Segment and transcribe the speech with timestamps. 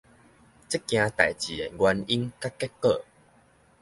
[0.03, 0.09] 這件代誌
[1.69, 3.05] 的原因佮結果